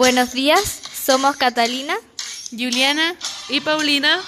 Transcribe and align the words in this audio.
Buenos 0.00 0.32
días, 0.32 0.80
somos 1.04 1.36
Catalina 1.36 1.94
Juliana 2.52 3.14
y 3.50 3.60
Paulina 3.60 4.18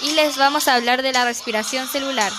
y 0.00 0.12
les 0.12 0.38
vamos 0.38 0.66
a 0.66 0.76
hablar 0.76 1.02
de 1.02 1.12
la 1.12 1.26
respiración 1.26 1.86
celular. 1.86 2.32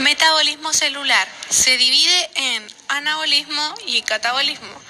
Metabolismo 0.00 0.72
celular 0.72 1.28
se 1.48 1.76
divide 1.76 2.30
en 2.34 2.66
anabolismo 2.88 3.74
y 3.86 4.02
catabolismo. 4.02 4.80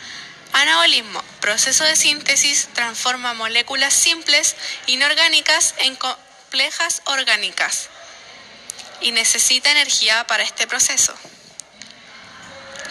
Anabolismo, 0.54 1.22
proceso 1.42 1.84
de 1.84 1.96
síntesis, 1.96 2.70
transforma 2.72 3.34
moléculas 3.34 3.92
simples 3.92 4.56
inorgánicas 4.86 5.74
en 5.80 5.96
complejas 6.52 7.00
orgánicas 7.06 7.88
y 9.00 9.12
necesita 9.12 9.70
energía 9.70 10.26
para 10.26 10.42
este 10.42 10.66
proceso. 10.66 11.14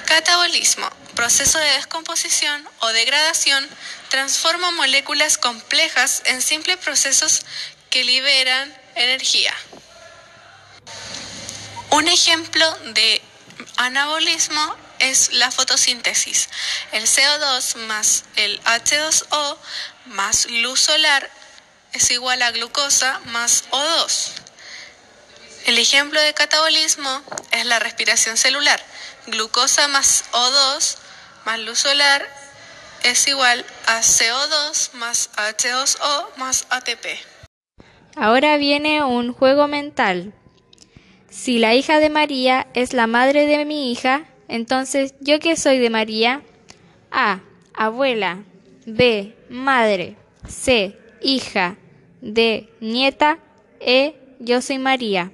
Catabolismo, 0.06 0.90
proceso 1.14 1.60
de 1.60 1.74
descomposición 1.74 2.68
o 2.80 2.88
degradación, 2.88 3.70
transforma 4.10 4.72
moléculas 4.72 5.38
complejas 5.38 6.24
en 6.26 6.42
simples 6.42 6.78
procesos 6.78 7.46
que 7.92 8.04
liberan 8.04 8.76
energía. 8.96 9.54
Un 11.92 12.08
ejemplo 12.08 12.68
de 12.96 13.22
anabolismo 13.78 14.76
es 14.98 15.34
la 15.34 15.52
fotosíntesis. 15.52 16.50
El 16.94 17.04
CO2 17.04 17.76
más 17.86 18.24
el 18.38 18.60
H2O 18.64 19.58
más 20.06 20.50
luz 20.50 20.82
solar 20.82 21.30
es 21.94 22.12
igual 22.12 22.42
a 22.42 22.52
glucosa 22.52 23.20
más 23.26 23.66
O2. 23.72 24.32
El 25.66 25.78
ejemplo 25.78 26.20
de 26.22 26.34
catabolismo 26.34 27.22
es 27.52 27.66
la 27.66 27.80
respiración 27.80 28.38
celular. 28.38 28.82
Glucosa 29.28 29.88
más 29.88 30.26
O2 30.32 30.98
más 31.46 31.60
luz 31.60 31.80
solar 31.80 32.28
es 33.04 33.28
igual 33.28 33.66
a 33.88 34.02
CO2 34.02 34.94
más 34.94 35.32
H2O 35.36 36.38
más 36.38 36.68
ATP. 36.70 37.06
Ahora 38.16 38.58
viene 38.58 39.04
un 39.04 39.34
juego 39.34 39.68
mental. 39.68 40.34
Si 41.30 41.60
la 41.60 41.74
hija 41.74 42.00
de 42.00 42.10
María 42.10 42.68
es 42.74 42.94
la 42.94 43.08
madre 43.08 43.46
de 43.46 43.66
mi 43.66 43.92
hija, 43.92 44.26
entonces 44.48 45.14
¿yo 45.22 45.40
qué 45.40 45.56
soy 45.56 45.80
de 45.80 45.90
María? 45.90 46.44
A. 47.10 47.40
Abuela. 47.74 48.44
B. 48.86 49.36
Madre. 49.50 50.18
C. 50.48 51.01
Hija. 51.22 51.78
D. 52.22 52.70
Nieta. 52.80 53.40
E. 53.80 54.16
Yo 54.40 54.62
soy 54.62 54.80
María. 54.80 55.32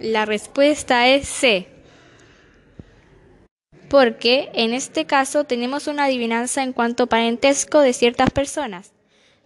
La 0.00 0.24
respuesta 0.24 1.08
es 1.08 1.28
C. 1.28 1.68
Porque 3.92 4.48
en 4.54 4.72
este 4.72 5.04
caso 5.04 5.44
tenemos 5.44 5.86
una 5.86 6.04
adivinanza 6.04 6.62
en 6.62 6.72
cuanto 6.72 7.02
a 7.02 7.08
parentesco 7.08 7.80
de 7.80 7.92
ciertas 7.92 8.30
personas, 8.30 8.92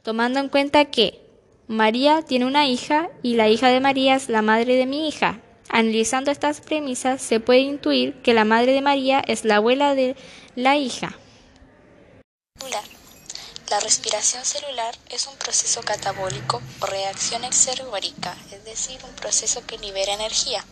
tomando 0.05 0.39
en 0.39 0.49
cuenta 0.49 0.85
que 0.85 1.21
María 1.67 2.23
tiene 2.23 2.47
una 2.47 2.65
hija 2.69 3.11
y 3.25 3.35
la 3.35 3.49
hija 3.49 3.71
de 3.71 3.81
María 3.81 4.15
es 4.15 4.29
la 4.29 4.43
madre 4.43 4.77
de 4.77 4.87
mi 4.87 5.09
hija. 5.09 5.41
Analizando 5.69 6.31
estas 6.31 6.61
premisas 6.61 7.21
se 7.21 7.41
puede 7.41 7.59
intuir 7.59 8.23
que 8.23 8.35
la 8.35 8.45
madre 8.45 8.71
de 8.71 8.83
María 8.83 9.19
es 9.19 9.45
la 9.45 9.57
abuela 9.57 9.97
de 9.97 10.15
la 10.55 10.77
hija. 10.77 11.19
La 13.69 13.81
respiración 13.81 14.45
celular 14.45 14.97
es 15.11 15.27
un 15.27 15.37
proceso 15.39 15.81
catabólico 15.81 16.63
o 16.83 16.87
reacción 16.87 17.43
exergórica, 17.43 18.37
es 18.53 18.65
decir, 18.65 19.01
un 19.03 19.15
proceso 19.17 19.67
que 19.67 19.77
libera 19.79 20.15
energía. 20.15 20.65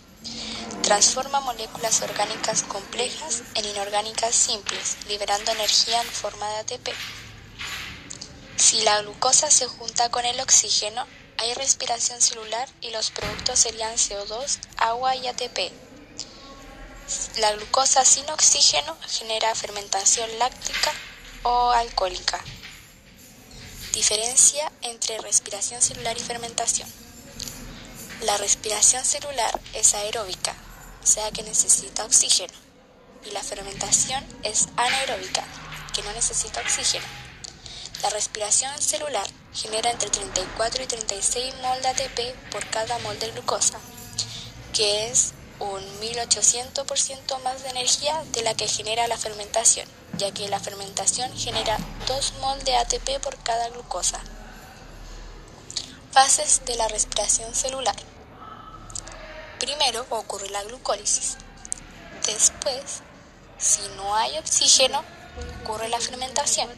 Transforma 0.84 1.40
moléculas 1.40 2.02
orgánicas 2.02 2.62
complejas 2.62 3.42
en 3.54 3.64
inorgánicas 3.64 4.34
simples, 4.34 4.98
liberando 5.08 5.50
energía 5.50 5.98
en 6.02 6.08
forma 6.08 6.46
de 6.50 6.56
ATP. 6.56 6.88
Si 8.56 8.82
la 8.82 9.00
glucosa 9.00 9.50
se 9.50 9.66
junta 9.66 10.10
con 10.10 10.26
el 10.26 10.38
oxígeno, 10.40 11.06
hay 11.38 11.54
respiración 11.54 12.20
celular 12.20 12.68
y 12.82 12.90
los 12.90 13.10
productos 13.10 13.60
serían 13.60 13.94
CO2, 13.94 14.58
agua 14.76 15.16
y 15.16 15.26
ATP. 15.26 15.72
La 17.38 17.52
glucosa 17.52 18.04
sin 18.04 18.28
oxígeno 18.28 18.94
genera 19.08 19.54
fermentación 19.54 20.28
láctica 20.38 20.92
o 21.44 21.70
alcohólica. 21.70 22.44
Diferencia 23.94 24.70
entre 24.82 25.16
respiración 25.16 25.80
celular 25.80 26.14
y 26.18 26.20
fermentación. 26.20 26.92
La 28.20 28.38
respiración 28.38 29.04
celular 29.04 29.60
es 29.74 29.92
aeróbica, 29.92 30.53
sea 31.04 31.30
que 31.30 31.42
necesita 31.42 32.04
oxígeno, 32.04 32.52
y 33.24 33.30
la 33.30 33.42
fermentación 33.42 34.24
es 34.42 34.68
anaeróbica, 34.76 35.44
que 35.94 36.02
no 36.02 36.12
necesita 36.12 36.60
oxígeno. 36.60 37.04
La 38.02 38.10
respiración 38.10 38.76
celular 38.80 39.26
genera 39.52 39.90
entre 39.90 40.10
34 40.10 40.82
y 40.82 40.86
36 40.86 41.54
mol 41.62 41.80
de 41.82 41.88
ATP 41.88 42.50
por 42.50 42.66
cada 42.66 42.98
mol 42.98 43.18
de 43.18 43.30
glucosa, 43.30 43.78
que 44.72 45.10
es 45.10 45.32
un 45.60 45.82
1800% 46.00 47.42
más 47.42 47.62
de 47.62 47.70
energía 47.70 48.24
de 48.32 48.42
la 48.42 48.54
que 48.54 48.68
genera 48.68 49.06
la 49.06 49.16
fermentación 49.16 49.88
ya 50.18 50.30
que 50.32 50.48
la 50.48 50.60
fermentación 50.60 51.32
genera 51.36 51.78
2 52.06 52.34
mol 52.40 52.62
de 52.64 52.76
ATP 52.76 53.20
por 53.22 53.36
cada 53.42 53.68
glucosa. 53.70 54.20
Fases 56.12 56.62
de 56.64 56.76
la 56.76 56.88
respiración 56.88 57.54
celular. 57.54 57.96
Primero 59.64 60.04
ocurre 60.10 60.50
la 60.50 60.62
glucólisis. 60.64 61.38
Después, 62.26 63.00
si 63.56 63.80
no 63.96 64.14
hay 64.14 64.36
oxígeno, 64.36 65.02
ocurre 65.62 65.88
la 65.88 65.98
fermentación. 65.98 66.68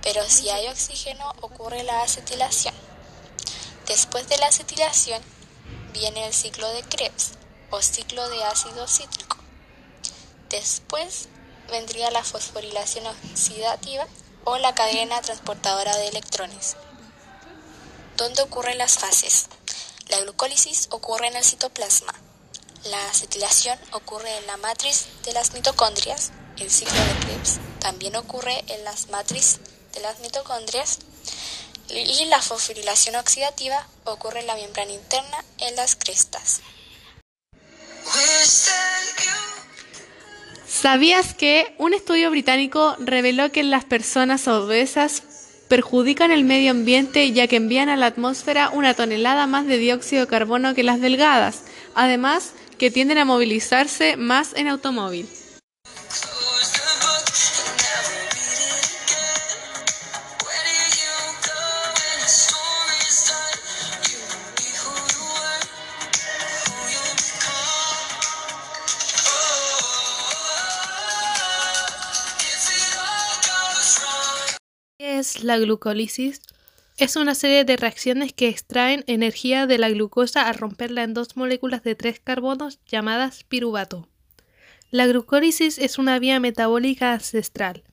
Pero 0.00 0.22
si 0.28 0.50
hay 0.50 0.68
oxígeno, 0.68 1.28
ocurre 1.40 1.82
la 1.82 2.02
acetilación. 2.02 2.72
Después 3.88 4.28
de 4.28 4.38
la 4.38 4.46
acetilación, 4.46 5.20
viene 5.92 6.28
el 6.28 6.32
ciclo 6.32 6.68
de 6.70 6.84
Krebs 6.84 7.32
o 7.70 7.82
ciclo 7.82 8.28
de 8.28 8.44
ácido 8.44 8.86
cítrico. 8.86 9.36
Después 10.48 11.26
vendría 11.72 12.12
la 12.12 12.22
fosforilación 12.22 13.04
oxidativa 13.08 14.06
o 14.44 14.58
la 14.58 14.76
cadena 14.76 15.20
transportadora 15.22 15.96
de 15.96 16.06
electrones. 16.06 16.76
¿Dónde 18.16 18.42
ocurren 18.42 18.78
las 18.78 18.96
fases? 18.96 19.48
La 20.10 20.20
glucólisis 20.22 20.88
ocurre 20.90 21.28
en 21.28 21.36
el 21.36 21.44
citoplasma. 21.44 22.12
La 22.86 23.10
acetilación 23.10 23.78
ocurre 23.92 24.36
en 24.38 24.46
la 24.48 24.56
matriz 24.56 25.06
de 25.24 25.32
las 25.32 25.52
mitocondrias. 25.52 26.32
El 26.58 26.68
ciclo 26.68 26.98
de 26.98 27.26
Krebs 27.26 27.58
también 27.78 28.16
ocurre 28.16 28.64
en 28.66 28.82
las 28.84 29.08
matrices 29.10 29.60
de 29.94 30.00
las 30.00 30.18
mitocondrias. 30.18 30.98
Y 31.88 32.24
la 32.24 32.42
fosforilación 32.42 33.14
oxidativa 33.16 33.86
ocurre 34.04 34.40
en 34.40 34.48
la 34.48 34.56
membrana 34.56 34.92
interna 34.92 35.44
en 35.58 35.76
las 35.76 35.94
crestas. 35.94 36.60
¿Sabías 40.66 41.34
que 41.34 41.74
un 41.78 41.94
estudio 41.94 42.30
británico 42.30 42.96
reveló 42.98 43.52
que 43.52 43.62
las 43.62 43.84
personas 43.84 44.48
obesas 44.48 45.22
perjudican 45.70 46.32
el 46.32 46.42
medio 46.42 46.72
ambiente 46.72 47.30
ya 47.30 47.46
que 47.46 47.54
envían 47.54 47.88
a 47.88 47.96
la 47.96 48.06
atmósfera 48.06 48.70
una 48.70 48.94
tonelada 48.94 49.46
más 49.46 49.66
de 49.66 49.78
dióxido 49.78 50.22
de 50.22 50.28
carbono 50.28 50.74
que 50.74 50.82
las 50.82 51.00
delgadas? 51.00 51.62
Además, 51.94 52.54
que 52.76 52.90
tienden 52.90 53.18
a 53.18 53.24
movilizarse 53.24 54.16
más 54.16 54.52
en 54.56 54.66
automóvil. 54.66 55.28
La 75.38 75.58
glucólisis? 75.58 76.42
Es 76.96 77.16
una 77.16 77.34
serie 77.34 77.64
de 77.64 77.76
reacciones 77.76 78.32
que 78.32 78.48
extraen 78.48 79.04
energía 79.06 79.66
de 79.66 79.78
la 79.78 79.88
glucosa 79.88 80.48
al 80.48 80.56
romperla 80.56 81.02
en 81.02 81.14
dos 81.14 81.36
moléculas 81.36 81.82
de 81.82 81.94
tres 81.94 82.20
carbonos 82.20 82.78
llamadas 82.86 83.44
piruvato. 83.44 84.08
La 84.90 85.06
glucólisis 85.06 85.78
es 85.78 85.98
una 85.98 86.18
vía 86.18 86.40
metabólica 86.40 87.12
ancestral, 87.12 87.84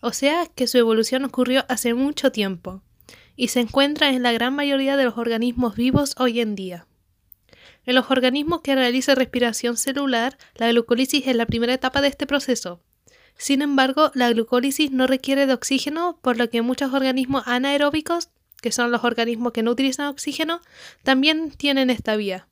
o 0.00 0.12
sea 0.12 0.46
que 0.54 0.66
su 0.66 0.78
evolución 0.78 1.24
ocurrió 1.24 1.64
hace 1.68 1.94
mucho 1.94 2.32
tiempo, 2.32 2.80
y 3.36 3.48
se 3.48 3.60
encuentra 3.60 4.10
en 4.10 4.22
la 4.22 4.32
gran 4.32 4.54
mayoría 4.54 4.96
de 4.96 5.04
los 5.04 5.18
organismos 5.18 5.76
vivos 5.76 6.14
hoy 6.18 6.40
en 6.40 6.54
día. 6.54 6.86
En 7.86 7.96
los 7.96 8.10
organismos 8.10 8.62
que 8.62 8.74
realizan 8.74 9.16
respiración 9.16 9.76
celular, 9.76 10.38
la 10.54 10.70
glucólisis 10.70 11.26
es 11.26 11.36
la 11.36 11.46
primera 11.46 11.74
etapa 11.74 12.00
de 12.00 12.08
este 12.08 12.26
proceso. 12.26 12.80
Sin 13.36 13.62
embargo, 13.62 14.10
la 14.14 14.30
glucólisis 14.30 14.90
no 14.90 15.06
requiere 15.06 15.46
de 15.46 15.54
oxígeno, 15.54 16.18
por 16.22 16.36
lo 16.36 16.48
que 16.50 16.62
muchos 16.62 16.92
organismos 16.92 17.42
anaeróbicos, 17.46 18.30
que 18.60 18.72
son 18.72 18.90
los 18.90 19.04
organismos 19.04 19.52
que 19.52 19.62
no 19.62 19.72
utilizan 19.72 20.06
oxígeno, 20.06 20.60
también 21.02 21.50
tienen 21.50 21.90
esta 21.90 22.16
vía. 22.16 22.48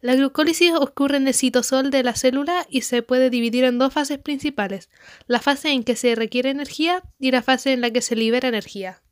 La 0.00 0.14
glucólisis 0.14 0.72
ocurre 0.72 1.18
en 1.18 1.28
el 1.28 1.34
citosol 1.34 1.90
de 1.90 2.02
la 2.02 2.14
célula 2.14 2.66
y 2.70 2.80
se 2.82 3.02
puede 3.02 3.28
dividir 3.28 3.64
en 3.64 3.78
dos 3.78 3.92
fases 3.92 4.18
principales, 4.18 4.88
la 5.26 5.40
fase 5.40 5.72
en 5.72 5.84
que 5.84 5.94
se 5.94 6.14
requiere 6.14 6.48
energía 6.48 7.02
y 7.18 7.30
la 7.32 7.42
fase 7.42 7.74
en 7.74 7.82
la 7.82 7.90
que 7.90 8.00
se 8.00 8.16
libera 8.16 8.48
energía. 8.48 9.02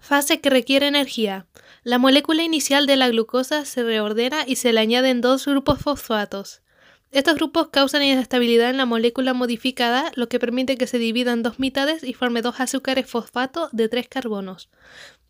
Fase 0.00 0.40
que 0.40 0.50
requiere 0.50 0.88
energía. 0.88 1.46
La 1.84 1.98
molécula 1.98 2.42
inicial 2.42 2.86
de 2.86 2.96
la 2.96 3.08
glucosa 3.08 3.64
se 3.64 3.84
reordena 3.84 4.44
y 4.46 4.56
se 4.56 4.72
le 4.72 4.80
añaden 4.80 5.20
dos 5.20 5.46
grupos 5.46 5.78
fosfatos. 5.78 6.62
Estos 7.12 7.34
grupos 7.34 7.70
causan 7.70 8.04
inestabilidad 8.04 8.70
en 8.70 8.76
la 8.76 8.86
molécula 8.86 9.34
modificada, 9.34 10.12
lo 10.14 10.28
que 10.28 10.38
permite 10.38 10.76
que 10.76 10.86
se 10.86 10.98
divida 10.98 11.32
en 11.32 11.42
dos 11.42 11.58
mitades 11.58 12.04
y 12.04 12.14
forme 12.14 12.40
dos 12.40 12.60
azúcares 12.60 13.10
fosfato 13.10 13.68
de 13.72 13.88
tres 13.88 14.06
carbonos. 14.06 14.70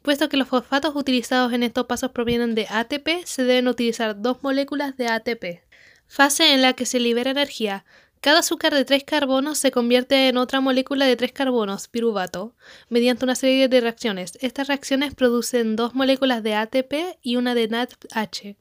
Puesto 0.02 0.28
que 0.28 0.36
los 0.36 0.48
fosfatos 0.48 0.94
utilizados 0.94 1.54
en 1.54 1.62
estos 1.62 1.86
pasos 1.86 2.10
provienen 2.10 2.54
de 2.54 2.66
ATP, 2.68 3.24
se 3.24 3.44
deben 3.44 3.66
utilizar 3.66 4.20
dos 4.20 4.42
moléculas 4.42 4.98
de 4.98 5.08
ATP. 5.08 5.62
Fase 6.06 6.52
en 6.52 6.60
la 6.60 6.74
que 6.74 6.84
se 6.84 7.00
libera 7.00 7.30
energía. 7.30 7.86
Cada 8.20 8.40
azúcar 8.40 8.74
de 8.74 8.84
tres 8.84 9.04
carbonos 9.04 9.56
se 9.56 9.70
convierte 9.70 10.28
en 10.28 10.36
otra 10.36 10.60
molécula 10.60 11.06
de 11.06 11.16
tres 11.16 11.32
carbonos, 11.32 11.88
piruvato, 11.88 12.54
mediante 12.90 13.24
una 13.24 13.34
serie 13.34 13.68
de 13.68 13.80
reacciones. 13.80 14.36
Estas 14.42 14.68
reacciones 14.68 15.14
producen 15.14 15.76
dos 15.76 15.94
moléculas 15.94 16.42
de 16.42 16.56
ATP 16.56 17.16
y 17.22 17.36
una 17.36 17.54
de 17.54 17.68
NADH. 17.68 18.56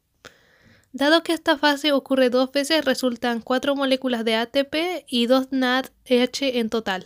Dado 0.91 1.21
que 1.21 1.33
esta 1.33 1.57
fase 1.57 1.91
ocurre 1.91 2.29
dos 2.29 2.51
veces, 2.51 2.83
resultan 2.83 3.41
cuatro 3.41 3.75
moléculas 3.75 4.25
de 4.25 4.35
ATP 4.35 5.05
y 5.07 5.27
dos 5.27 5.47
NADH 5.51 6.57
en 6.57 6.69
total. 6.69 7.05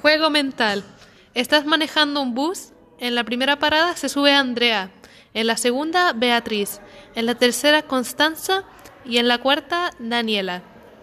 Juego 0.00 0.30
mental. 0.30 0.82
Estás 1.34 1.66
manejando 1.66 2.22
un 2.22 2.34
bus. 2.34 2.72
En 2.98 3.14
la 3.14 3.24
primera 3.24 3.58
parada 3.58 3.94
se 3.96 4.08
sube 4.08 4.32
Andrea. 4.32 4.90
En 5.34 5.46
la 5.46 5.58
segunda, 5.58 6.14
Beatriz. 6.14 6.80
En 7.14 7.26
la 7.26 7.34
tercera, 7.34 7.82
Constanza. 7.82 8.64
Y 9.04 9.18
en 9.18 9.28
la 9.28 9.38
cuarta, 9.38 9.90
Daniela. 9.98 10.62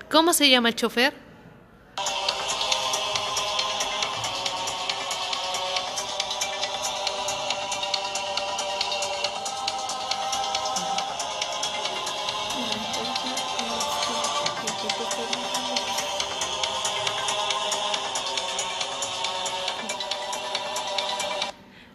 ¿Cómo 0.10 0.34
se 0.34 0.50
llama 0.50 0.70
el 0.70 0.76
chofer? 0.76 1.14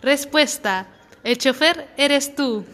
Respuesta. 0.09 0.87
El 1.23 1.37
chofer 1.37 1.87
eres 1.99 2.35
tú. 2.35 2.65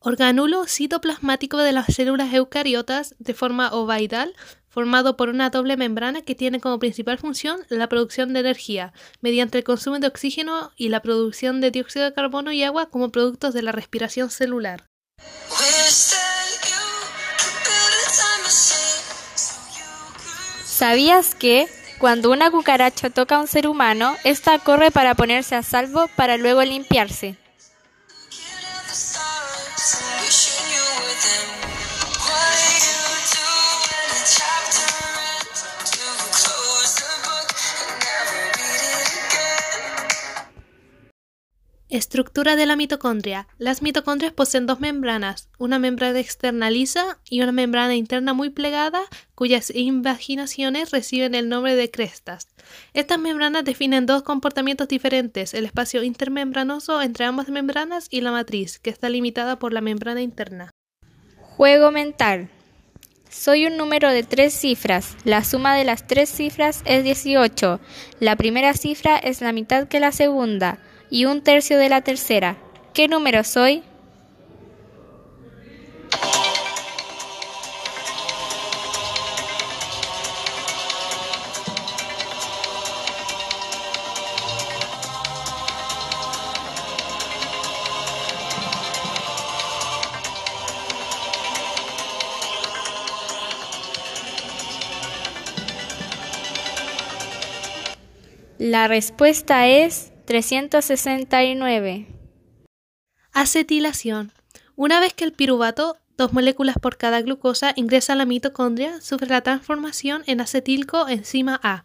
Organulo 0.00 0.66
citoplasmático 0.66 1.58
de 1.58 1.70
las 1.70 1.94
células 1.94 2.34
eucariotas 2.34 3.14
de 3.20 3.34
forma 3.34 3.72
ovoidal, 3.72 4.34
formado 4.68 5.16
por 5.16 5.28
una 5.28 5.48
doble 5.50 5.76
membrana 5.76 6.22
que 6.22 6.34
tiene 6.34 6.58
como 6.58 6.80
principal 6.80 7.18
función 7.18 7.60
la 7.68 7.88
producción 7.88 8.32
de 8.32 8.40
energía, 8.40 8.92
mediante 9.20 9.58
el 9.58 9.64
consumo 9.64 10.00
de 10.00 10.08
oxígeno 10.08 10.72
y 10.76 10.88
la 10.88 11.02
producción 11.02 11.60
de 11.60 11.70
dióxido 11.70 12.04
de 12.04 12.14
carbono 12.14 12.50
y 12.50 12.64
agua 12.64 12.90
como 12.90 13.12
productos 13.12 13.54
de 13.54 13.62
la 13.62 13.70
respiración 13.70 14.28
celular. 14.30 14.86
¿Sabías 20.64 21.36
que 21.36 21.68
cuando 21.98 22.30
una 22.30 22.50
cucaracha 22.50 23.10
toca 23.10 23.36
a 23.36 23.40
un 23.40 23.46
ser 23.46 23.66
humano, 23.66 24.16
ésta 24.24 24.58
corre 24.58 24.90
para 24.90 25.14
ponerse 25.14 25.54
a 25.54 25.62
salvo 25.62 26.08
para 26.16 26.36
luego 26.36 26.62
limpiarse? 26.62 27.36
Estructura 41.88 42.56
de 42.56 42.66
la 42.66 42.74
mitocondria. 42.74 43.46
Las 43.58 43.80
mitocondrias 43.80 44.32
poseen 44.32 44.66
dos 44.66 44.80
membranas, 44.80 45.48
una 45.56 45.78
membrana 45.78 46.18
externa 46.18 46.68
lisa 46.68 47.20
y 47.30 47.42
una 47.42 47.52
membrana 47.52 47.94
interna 47.94 48.32
muy 48.34 48.50
plegada, 48.50 49.02
cuyas 49.36 49.70
invaginaciones 49.72 50.90
reciben 50.90 51.36
el 51.36 51.48
nombre 51.48 51.76
de 51.76 51.88
crestas. 51.88 52.48
Estas 52.92 53.20
membranas 53.20 53.64
definen 53.64 54.04
dos 54.04 54.24
comportamientos 54.24 54.88
diferentes, 54.88 55.54
el 55.54 55.64
espacio 55.64 56.02
intermembranoso 56.02 57.00
entre 57.00 57.24
ambas 57.24 57.50
membranas 57.50 58.08
y 58.10 58.20
la 58.20 58.32
matriz, 58.32 58.80
que 58.80 58.90
está 58.90 59.08
limitada 59.08 59.60
por 59.60 59.72
la 59.72 59.80
membrana 59.80 60.22
interna. 60.22 60.72
Juego 61.40 61.92
mental. 61.92 62.48
Soy 63.30 63.66
un 63.66 63.76
número 63.76 64.10
de 64.10 64.24
tres 64.24 64.54
cifras. 64.54 65.16
La 65.22 65.44
suma 65.44 65.76
de 65.76 65.84
las 65.84 66.04
tres 66.08 66.30
cifras 66.30 66.82
es 66.84 67.04
18. 67.04 67.78
La 68.18 68.34
primera 68.34 68.74
cifra 68.74 69.18
es 69.18 69.40
la 69.40 69.52
mitad 69.52 69.86
que 69.86 70.00
la 70.00 70.10
segunda 70.10 70.80
y 71.10 71.24
un 71.24 71.42
tercio 71.42 71.78
de 71.78 71.88
la 71.88 72.02
tercera. 72.02 72.56
¿Qué 72.92 73.08
número 73.08 73.44
soy? 73.44 73.82
La 98.58 98.88
respuesta 98.88 99.68
es 99.68 100.12
369. 100.26 102.06
Acetilación. 103.32 104.32
Una 104.74 104.98
vez 104.98 105.14
que 105.14 105.24
el 105.24 105.32
piruvato, 105.32 105.96
dos 106.18 106.32
moléculas 106.32 106.76
por 106.80 106.96
cada 106.96 107.22
glucosa, 107.22 107.72
ingresa 107.76 108.14
a 108.14 108.16
la 108.16 108.24
mitocondria, 108.24 109.00
sufre 109.00 109.28
la 109.28 109.42
transformación 109.42 110.24
en 110.26 110.40
acetilco 110.40 111.08
enzima 111.08 111.60
A, 111.62 111.84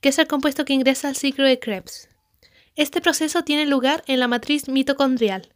que 0.00 0.08
es 0.08 0.18
el 0.18 0.26
compuesto 0.26 0.64
que 0.64 0.72
ingresa 0.72 1.08
al 1.08 1.16
ciclo 1.16 1.44
de 1.44 1.58
Krebs. 1.58 2.08
Este 2.76 3.02
proceso 3.02 3.44
tiene 3.44 3.66
lugar 3.66 4.02
en 4.06 4.20
la 4.20 4.28
matriz 4.28 4.68
mitocondrial. 4.68 5.54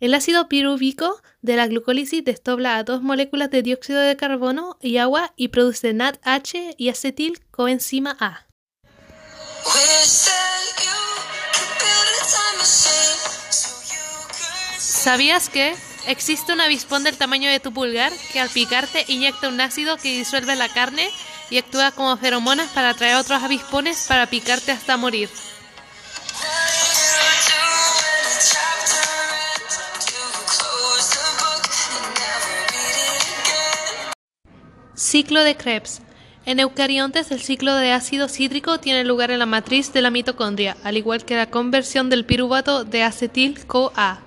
El 0.00 0.14
ácido 0.14 0.48
pirúvico 0.48 1.20
de 1.42 1.56
la 1.56 1.66
glucólisis 1.66 2.24
desdobla 2.24 2.78
a 2.78 2.84
dos 2.84 3.02
moléculas 3.02 3.50
de 3.50 3.62
dióxido 3.62 4.00
de 4.00 4.16
carbono 4.16 4.78
y 4.80 4.96
agua 4.96 5.34
y 5.36 5.48
produce 5.48 5.92
NADH 5.92 6.74
y 6.78 6.88
acetil 6.88 7.40
coenzima 7.50 8.16
A. 8.18 8.46
¿Sabías 15.06 15.48
que 15.48 15.72
existe 16.08 16.52
un 16.52 16.60
avispón 16.60 17.04
del 17.04 17.16
tamaño 17.16 17.48
de 17.48 17.60
tu 17.60 17.72
pulgar 17.72 18.12
que 18.32 18.40
al 18.40 18.48
picarte 18.48 19.04
inyecta 19.06 19.48
un 19.48 19.60
ácido 19.60 19.98
que 19.98 20.18
disuelve 20.18 20.56
la 20.56 20.68
carne 20.68 21.08
y 21.48 21.58
actúa 21.58 21.92
como 21.92 22.16
feromonas 22.16 22.72
para 22.72 22.90
atraer 22.90 23.14
otros 23.14 23.40
avispones 23.40 24.06
para 24.08 24.26
picarte 24.26 24.72
hasta 24.72 24.96
morir? 24.96 25.30
Ciclo 34.96 35.44
de 35.44 35.56
Krebs. 35.56 36.00
En 36.46 36.58
eucariontes, 36.58 37.30
el 37.30 37.40
ciclo 37.40 37.76
de 37.76 37.92
ácido 37.92 38.28
cítrico 38.28 38.80
tiene 38.80 39.04
lugar 39.04 39.30
en 39.30 39.38
la 39.38 39.46
matriz 39.46 39.92
de 39.92 40.02
la 40.02 40.10
mitocondria, 40.10 40.76
al 40.82 40.96
igual 40.96 41.24
que 41.24 41.36
la 41.36 41.48
conversión 41.48 42.10
del 42.10 42.24
piruvato 42.24 42.82
de 42.82 43.04
acetil-CoA. 43.04 44.25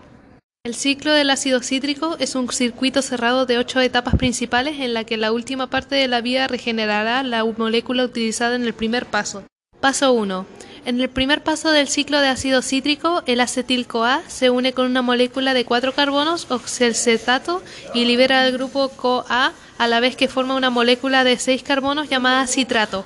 El 0.69 0.75
ciclo 0.75 1.13
del 1.13 1.31
ácido 1.31 1.63
cítrico 1.63 2.15
es 2.19 2.35
un 2.35 2.47
circuito 2.51 3.01
cerrado 3.01 3.47
de 3.47 3.57
ocho 3.57 3.81
etapas 3.81 4.15
principales 4.17 4.79
en 4.79 4.93
la 4.93 5.03
que 5.03 5.17
la 5.17 5.31
última 5.31 5.67
parte 5.67 5.95
de 5.95 6.07
la 6.07 6.21
vía 6.21 6.47
regenerará 6.47 7.23
la 7.23 7.43
molécula 7.43 8.03
utilizada 8.03 8.55
en 8.55 8.61
el 8.61 8.75
primer 8.75 9.07
paso. 9.07 9.43
Paso 9.81 10.13
1. 10.13 10.45
En 10.85 11.01
el 11.01 11.09
primer 11.09 11.41
paso 11.41 11.71
del 11.71 11.88
ciclo 11.88 12.21
de 12.21 12.27
ácido 12.27 12.61
cítrico, 12.61 13.23
el 13.25 13.41
acetil-CoA 13.41 14.21
se 14.27 14.51
une 14.51 14.73
con 14.73 14.85
una 14.85 15.01
molécula 15.01 15.55
de 15.55 15.65
cuatro 15.65 15.95
carbonos 15.95 16.45
oxalcetato 16.51 17.63
y 17.95 18.05
libera 18.05 18.45
el 18.45 18.53
grupo 18.53 18.89
CoA 18.89 19.53
a 19.79 19.88
la 19.88 19.99
vez 19.99 20.15
que 20.15 20.27
forma 20.27 20.53
una 20.53 20.69
molécula 20.69 21.23
de 21.23 21.39
seis 21.39 21.63
carbonos 21.63 22.09
llamada 22.09 22.45
citrato. 22.45 23.05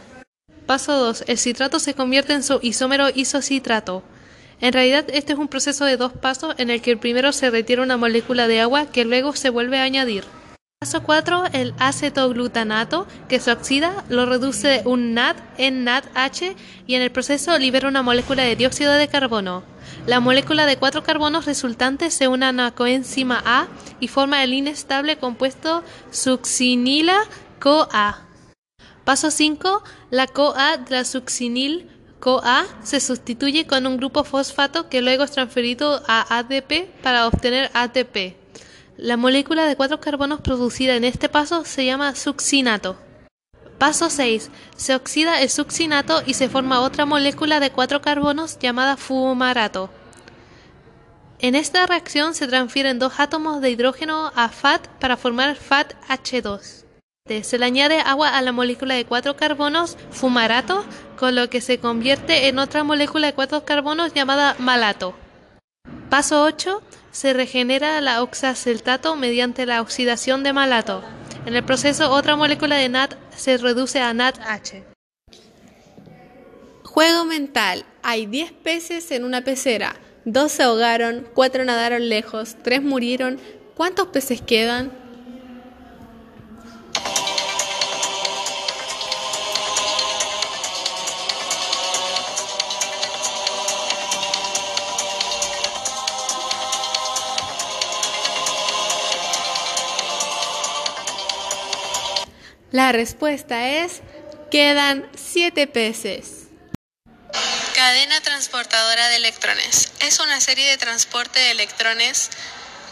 Paso 0.65 0.98
2. 0.98 1.24
El 1.27 1.38
citrato 1.38 1.79
se 1.79 1.93
convierte 1.93 2.34
en 2.34 2.43
su 2.43 2.60
isómero 2.62 3.08
isocitrato. 3.15 4.03
En 4.63 4.72
realidad, 4.72 5.05
este 5.12 5.34
es 5.34 5.39
un 5.39 5.50
proceso 5.50 5.84
de 5.84 5.98
dos 5.98 6.13
pasos 6.13 6.55
en 6.58 6.70
el 6.70 6.82
que 6.82 6.96
primero 6.96 7.34
se 7.34 7.50
retira 7.50 7.84
una 7.84 7.98
molécula 7.98 8.48
de 8.48 8.62
agua 8.62 8.86
que 8.86 9.03
luego 9.03 9.36
se 9.36 9.50
vuelve 9.50 9.77
a 9.77 9.84
añadir. 9.84 10.24
Paso 10.79 11.03
4, 11.03 11.48
el 11.51 11.74
acetoglutanato, 11.79 13.05
que 13.27 13.41
se 13.41 13.51
oxida, 13.51 14.05
lo 14.08 14.25
reduce 14.25 14.82
un 14.86 15.13
NAD 15.13 15.36
en 15.58 15.84
NADH 15.84 16.55
y 16.88 16.96
en 16.96 17.01
el 17.01 17.12
proceso 17.12 17.60
libera 17.60 17.89
una 17.89 18.03
molécula 18.03 18.43
de 18.43 18.55
dióxido 18.55 18.93
de 18.93 19.10
carbono. 19.10 19.65
La 20.08 20.22
molécula 20.22 20.65
de 20.65 20.77
cuatro 20.77 21.03
carbonos 21.03 21.43
resultante 21.43 22.10
se 22.10 22.29
une 22.29 22.46
a 22.46 22.53
la 22.53 22.72
coenzima 22.72 23.43
A 23.46 23.67
y 24.00 24.08
forma 24.08 24.46
el 24.46 24.53
inestable 24.53 25.17
compuesto 25.17 25.84
succinila-CoA. 26.10 28.29
Paso 29.03 29.29
5, 29.29 29.84
la 30.10 30.27
CoA 30.27 30.77
de 30.77 30.96
la 30.96 31.03
succinil 31.03 31.89
CoA 32.24 32.65
se 32.84 33.01
sustituye 33.01 33.68
con 33.68 33.86
un 33.86 33.98
grupo 33.98 34.24
fosfato 34.24 34.88
que 34.88 35.01
luego 35.01 35.25
es 35.25 35.32
transferido 35.32 36.01
a 36.08 36.38
ADP 36.38 36.88
para 37.01 37.27
obtener 37.27 37.70
ATP. 37.74 38.38
La 38.96 39.18
molécula 39.18 39.65
de 39.65 39.75
cuatro 39.75 40.00
carbonos 40.00 40.39
producida 40.39 40.96
en 40.96 41.03
este 41.03 41.27
paso 41.27 41.65
se 41.65 41.84
llama 41.84 42.15
succinato. 42.15 42.96
Paso 43.77 44.10
6. 44.10 44.51
Se 44.77 44.96
oxida 44.96 45.42
el 45.42 45.50
succinato 45.50 46.24
y 46.25 46.36
se 46.36 46.48
forma 46.48 46.80
otra 46.80 47.06
molécula 47.06 47.60
de 47.60 47.72
cuatro 47.72 48.01
carbonos 48.01 48.58
llamada 48.58 48.96
fumarato. 48.96 49.89
En 51.39 51.56
esta 51.56 51.86
reacción 51.88 52.36
se 52.36 52.48
transfieren 52.48 53.00
dos 53.00 53.20
átomos 53.20 53.60
de 53.60 53.72
hidrógeno 53.72 54.32
a 54.34 54.48
FAT 54.48 54.88
para 55.01 55.18
formar 55.18 55.58
FAT-H2. 55.58 56.84
Se 57.42 57.58
le 57.58 57.65
añade 57.65 58.00
agua 58.00 58.30
a 58.38 58.42
la 58.42 58.51
molécula 58.51 58.96
de 58.96 59.06
cuatro 59.06 59.38
carbonos, 59.38 59.98
fumarato, 60.12 60.86
con 61.24 61.36
lo 61.36 61.50
que 61.50 61.62
se 61.62 61.77
convierte 61.77 62.50
en 62.50 62.60
otra 62.60 62.84
molécula 62.84 63.27
de 63.27 63.34
cuatro 63.34 63.63
carbonos 63.63 64.13
llamada 64.13 64.58
malato. 64.60 65.15
Paso 66.10 66.44
8. 66.44 66.84
Se 67.13 67.32
regenera 67.32 68.01
la 68.01 68.22
oxaceltato 68.22 69.15
mediante 69.15 69.65
la 69.65 69.80
oxidación 69.80 70.44
de 70.44 70.51
malato. 70.51 71.01
En 71.46 71.56
el 71.56 71.63
proceso, 71.63 72.12
otra 72.12 72.36
molécula 72.36 72.75
de 72.75 72.89
NAT 72.89 73.13
se 73.34 73.56
reduce 73.56 74.01
a 74.01 74.13
NADH. 74.13 74.84
Juego 76.84 77.24
mental. 77.24 77.86
Hay 78.01 78.25
10 78.25 78.51
peces 78.51 79.10
en 79.12 79.24
una 79.24 79.46
pecera. 79.46 79.96
Dos 80.25 80.51
se 80.51 80.63
ahogaron, 80.63 81.25
cuatro 81.34 81.63
nadaron 81.63 82.10
lejos, 82.10 82.58
tres 82.63 82.84
murieron. 82.84 83.39
¿Cuántos 83.75 84.08
peces 84.08 84.42
quedan? 84.42 84.92
La 102.74 102.92
respuesta 102.92 103.70
es, 103.70 104.01
quedan 104.50 105.08
siete 105.15 105.68
peces. 105.68 106.48
Cadena 107.75 108.20
transportadora 108.22 109.10
de 109.10 109.18
electrones. 109.18 109.92
Es 110.00 110.20
una 110.20 110.42
serie 110.42 110.68
de 110.72 110.80
transporte 110.80 111.38
de 111.38 111.51
electrones 111.51 112.32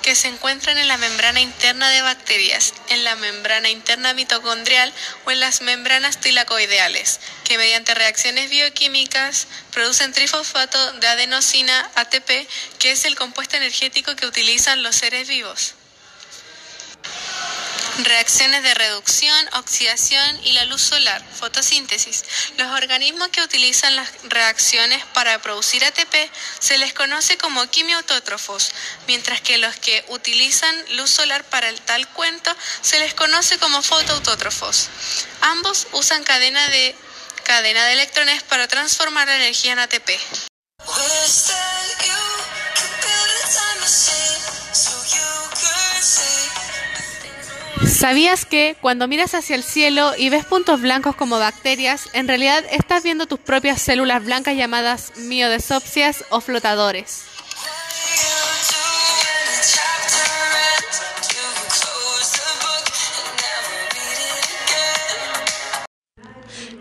que 0.03 0.13
se 0.13 0.27
encuentran 0.27 0.77
en 0.77 0.88
la 0.88 0.97
membrana 0.97 1.41
interna 1.41 1.89
de 1.89 2.03
bacterias, 2.03 2.75
en 2.89 3.03
la 3.03 3.15
membrana 3.15 3.71
interna 3.71 4.13
mitocondrial 4.13 4.93
o 5.25 5.31
en 5.31 5.39
las 5.39 5.61
membranas 5.61 6.19
tilacoideales, 6.19 7.19
que 7.43 7.57
mediante 7.57 7.95
reacciones 7.95 8.51
bioquímicas 8.51 9.47
producen 9.71 10.13
trifosfato 10.13 10.93
de 11.00 11.07
adenosina 11.07 11.89
ATP, 11.95 12.47
que 12.77 12.91
es 12.91 13.05
el 13.05 13.15
compuesto 13.15 13.57
energético 13.57 14.15
que 14.15 14.27
utilizan 14.27 14.83
los 14.83 14.95
seres 14.95 15.27
vivos 15.27 15.73
reacciones 18.00 18.63
de 18.63 18.74
reducción, 18.74 19.50
oxidación 19.53 20.39
y 20.43 20.53
la 20.53 20.65
luz 20.65 20.81
solar, 20.81 21.24
fotosíntesis. 21.39 22.24
Los 22.57 22.71
organismos 22.71 23.29
que 23.29 23.41
utilizan 23.41 23.95
las 23.95 24.10
reacciones 24.24 25.03
para 25.13 25.39
producir 25.41 25.83
ATP 25.83 26.31
se 26.60 26.77
les 26.77 26.93
conoce 26.93 27.38
como 27.38 27.65
quimiautótrofos, 27.67 28.71
mientras 29.07 29.41
que 29.41 29.57
los 29.57 29.75
que 29.75 30.05
utilizan 30.10 30.75
luz 30.95 31.10
solar 31.10 31.43
para 31.45 31.69
el 31.69 31.79
tal 31.81 32.07
cuento 32.10 32.55
se 32.81 33.00
les 33.00 33.13
conoce 33.13 33.57
como 33.57 33.81
fotoautótrofos. 33.81 34.89
Ambos 35.41 35.88
usan 35.91 36.24
cadena 36.24 36.67
de 36.69 36.95
cadena 37.43 37.86
de 37.86 37.93
electrones 37.93 38.43
para 38.43 38.67
transformar 38.67 39.27
la 39.27 39.36
energía 39.36 39.74
en 39.74 39.79
ATP. 39.79 40.50
¿Sabías 48.01 48.48
que 48.48 48.75
cuando 48.81 49.08
miras 49.08 49.36
hacia 49.36 49.55
el 49.55 49.62
cielo 49.62 50.13
y 50.17 50.29
ves 50.29 50.43
puntos 50.43 50.81
blancos 50.81 51.15
como 51.15 51.38
bacterias, 51.38 52.10
en 52.13 52.27
realidad 52.27 52.65
estás 52.72 53.03
viendo 53.03 53.27
tus 53.27 53.39
propias 53.39 53.79
células 53.79 54.25
blancas 54.25 54.58
llamadas 54.58 55.13
miodesopsias 55.17 56.25
o 56.31 56.41
flotadores? 56.41 57.25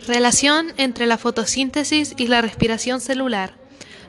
Relación 0.06 0.72
entre 0.78 1.04
la 1.04 1.18
fotosíntesis 1.18 2.14
y 2.16 2.28
la 2.28 2.40
respiración 2.40 3.02
celular. 3.02 3.59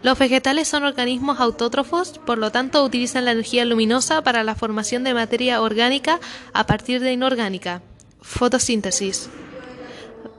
Los 0.03 0.17
vegetales 0.17 0.67
son 0.67 0.84
organismos 0.84 1.39
autótrofos, 1.39 2.20
por 2.25 2.39
lo 2.39 2.51
tanto 2.51 2.84
utilizan 2.84 3.25
la 3.25 3.34
energía 3.34 3.65
luminosa 3.65 4.24
para 4.24 4.43
la 4.43 4.55
formación 4.55 5.03
de 5.03 5.13
materia 5.13 5.62
orgánica 5.62 6.20
a 6.53 6.65
partir 6.65 7.01
de 7.01 7.13
inorgánica. 7.13 7.84
Fotosíntesis. 8.22 9.29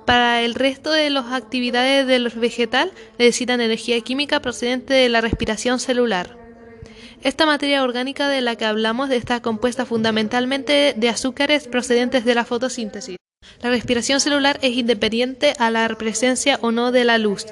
Para 0.04 0.42
el 0.42 0.56
resto 0.56 0.90
de 0.90 1.10
las 1.10 1.32
actividades 1.32 2.08
del 2.08 2.28
vegetal 2.30 2.90
necesitan 3.18 3.60
energía 3.60 4.00
química 4.00 4.40
procedente 4.40 4.94
de 4.94 5.08
la 5.08 5.20
respiración 5.20 5.78
celular. 5.78 6.36
Esta 7.22 7.46
materia 7.46 7.84
orgánica 7.84 8.28
de 8.28 8.40
la 8.40 8.56
que 8.56 8.64
hablamos 8.64 9.10
está 9.10 9.40
compuesta 9.40 9.86
fundamentalmente 9.86 10.94
de 10.96 11.08
azúcares 11.08 11.68
procedentes 11.68 12.24
de 12.24 12.34
la 12.34 12.44
fotosíntesis. 12.44 13.16
La 13.60 13.70
respiración 13.70 14.20
celular 14.20 14.58
es 14.62 14.76
independiente 14.76 15.54
a 15.58 15.70
la 15.70 15.88
presencia 15.88 16.58
o 16.62 16.72
no 16.72 16.92
de 16.92 17.04
la 17.04 17.18
luz. 17.18 17.46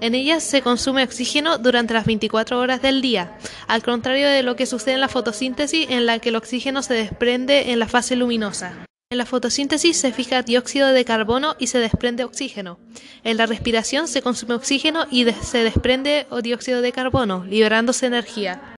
En 0.00 0.14
ella 0.14 0.40
se 0.40 0.62
consume 0.62 1.02
oxígeno 1.02 1.58
durante 1.58 1.94
las 1.94 2.06
24 2.06 2.58
horas 2.58 2.82
del 2.82 3.02
día, 3.02 3.36
al 3.66 3.82
contrario 3.82 4.28
de 4.28 4.42
lo 4.42 4.56
que 4.56 4.66
sucede 4.66 4.94
en 4.94 5.00
la 5.00 5.08
fotosíntesis 5.08 5.88
en 5.90 6.06
la 6.06 6.18
que 6.18 6.28
el 6.28 6.36
oxígeno 6.36 6.82
se 6.82 6.94
desprende 6.94 7.72
en 7.72 7.78
la 7.78 7.88
fase 7.88 8.14
luminosa. 8.16 8.86
En 9.10 9.18
la 9.18 9.26
fotosíntesis 9.26 9.96
se 9.96 10.12
fija 10.12 10.42
dióxido 10.42 10.88
de 10.88 11.04
carbono 11.04 11.54
y 11.58 11.68
se 11.68 11.78
desprende 11.78 12.24
oxígeno. 12.24 12.78
En 13.24 13.36
la 13.36 13.46
respiración 13.46 14.08
se 14.08 14.20
consume 14.20 14.54
oxígeno 14.54 15.06
y 15.10 15.24
se 15.30 15.58
desprende 15.58 16.26
dióxido 16.42 16.80
de 16.80 16.92
carbono, 16.92 17.44
liberándose 17.44 18.06
energía. 18.06 18.75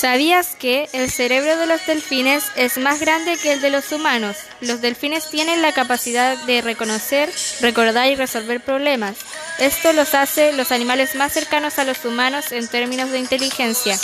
¿Sabías 0.00 0.56
que 0.58 0.88
el 0.94 1.10
cerebro 1.10 1.58
de 1.58 1.66
los 1.66 1.84
delfines 1.84 2.44
es 2.56 2.78
más 2.78 3.00
grande 3.00 3.36
que 3.36 3.52
el 3.52 3.60
de 3.60 3.68
los 3.68 3.92
humanos? 3.92 4.34
Los 4.62 4.80
delfines 4.80 5.28
tienen 5.28 5.60
la 5.60 5.74
capacidad 5.74 6.38
de 6.38 6.62
reconocer, 6.62 7.30
recordar 7.60 8.08
y 8.08 8.14
resolver 8.14 8.64
problemas. 8.64 9.18
Esto 9.58 9.92
los 9.92 10.14
hace 10.14 10.52
los 10.52 10.72
animales 10.72 11.16
más 11.16 11.34
cercanos 11.34 11.78
a 11.78 11.84
los 11.84 12.02
humanos 12.06 12.50
en 12.50 12.66
términos 12.68 13.10
de 13.10 13.18
inteligencia. 13.18 14.00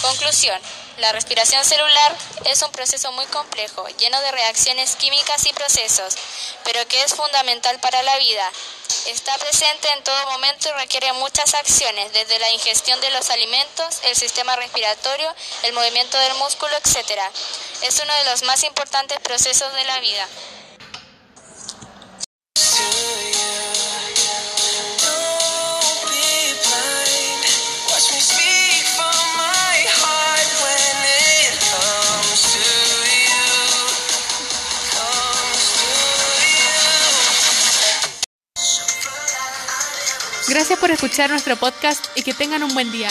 Conclusión. 0.00 0.58
La 0.96 1.12
respiración 1.12 1.62
celular 1.62 2.16
es 2.46 2.62
un 2.62 2.72
proceso 2.72 3.12
muy 3.12 3.26
complejo, 3.26 3.86
lleno 3.98 4.18
de 4.22 4.32
reacciones 4.32 4.96
químicas 4.96 5.44
y 5.44 5.52
procesos, 5.52 6.16
pero 6.64 6.86
que 6.88 7.02
es 7.02 7.12
fundamental 7.12 7.78
para 7.80 8.02
la 8.02 8.16
vida. 8.18 8.50
Está 9.06 9.36
presente 9.36 9.86
en 9.92 10.02
todo 10.02 10.26
momento 10.30 10.68
y 10.68 10.72
requiere 10.72 11.12
muchas 11.12 11.52
acciones, 11.52 12.10
desde 12.14 12.38
la 12.38 12.50
ingestión 12.52 12.98
de 13.02 13.10
los 13.10 13.28
alimentos, 13.28 14.00
el 14.04 14.16
sistema 14.16 14.56
respiratorio, 14.56 15.34
el 15.62 15.74
movimiento 15.74 16.16
del 16.18 16.34
músculo, 16.36 16.72
etc. 16.76 17.20
Es 17.82 18.00
uno 18.02 18.14
de 18.14 18.24
los 18.30 18.42
más 18.44 18.64
importantes 18.64 19.20
procesos 19.20 19.70
de 19.74 19.84
la 19.84 20.00
vida. 20.00 20.26
Gracias 40.48 40.78
por 40.78 40.90
escuchar 40.90 41.30
nuestro 41.30 41.56
podcast 41.56 42.06
y 42.14 42.22
que 42.22 42.34
tengan 42.34 42.62
un 42.62 42.74
buen 42.74 42.92
día. 42.92 43.08